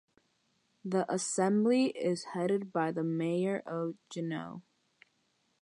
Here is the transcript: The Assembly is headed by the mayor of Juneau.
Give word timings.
The 0.83 1.05
Assembly 1.13 1.89
is 1.89 2.23
headed 2.33 2.73
by 2.73 2.91
the 2.91 3.03
mayor 3.03 3.59
of 3.67 3.97
Juneau. 4.09 4.63